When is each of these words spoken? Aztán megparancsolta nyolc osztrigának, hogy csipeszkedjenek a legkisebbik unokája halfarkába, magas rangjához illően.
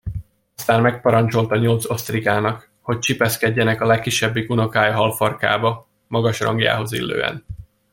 Aztán 0.57 0.81
megparancsolta 0.81 1.55
nyolc 1.55 1.89
osztrigának, 1.89 2.69
hogy 2.81 2.99
csipeszkedjenek 2.99 3.81
a 3.81 3.85
legkisebbik 3.85 4.49
unokája 4.49 4.93
halfarkába, 4.93 5.87
magas 6.07 6.39
rangjához 6.39 6.91
illően. 6.91 7.45